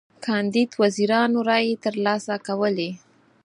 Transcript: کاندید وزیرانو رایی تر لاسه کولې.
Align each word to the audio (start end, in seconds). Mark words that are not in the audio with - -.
کاندید 0.25 0.71
وزیرانو 0.81 1.39
رایی 1.49 1.73
تر 1.83 1.93
لاسه 2.05 2.35
کولې. 2.47 2.89